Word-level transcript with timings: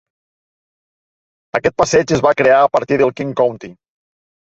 Aquest 1.59 1.77
passeig 1.81 2.13
es 2.17 2.23
va 2.27 2.31
crear 2.39 2.57
a 2.63 2.71
partir 2.77 2.99
del 3.03 3.13
King 3.21 3.35
County. 3.43 3.71